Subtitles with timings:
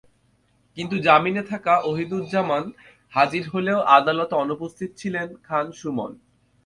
[0.77, 2.63] কিন্তু জামিনে থাকা ওহিদুর জামান
[3.13, 6.11] হাজির হলেও আদালতে অনুপস্থিত ছিলেন খান সুমন।